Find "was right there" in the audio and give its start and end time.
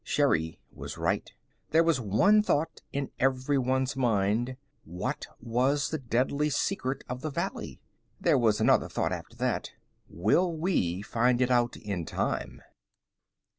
0.73-1.83